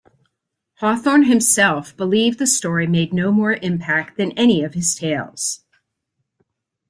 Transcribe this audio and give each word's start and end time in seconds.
Hawthorne 0.79 1.25
himself 1.25 1.95
believed 1.95 2.39
the 2.39 2.47
story 2.47 2.87
made 2.87 3.13
no 3.13 3.31
more 3.31 3.59
impact 3.61 4.17
than 4.17 4.31
any 4.31 4.63
of 4.63 4.73
his 4.73 4.95
tales. 4.95 5.61